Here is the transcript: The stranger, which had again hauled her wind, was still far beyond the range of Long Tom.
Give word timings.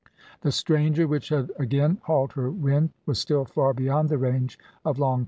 The 0.41 0.51
stranger, 0.51 1.07
which 1.07 1.29
had 1.29 1.51
again 1.59 1.99
hauled 2.05 2.33
her 2.33 2.49
wind, 2.49 2.89
was 3.05 3.19
still 3.19 3.45
far 3.45 3.71
beyond 3.71 4.09
the 4.09 4.17
range 4.17 4.57
of 4.83 4.97
Long 4.97 5.19
Tom. 5.19 5.19